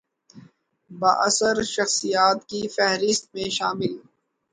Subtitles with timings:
[0.91, 3.93] بااثر شخصیات کی فہرست میں شامل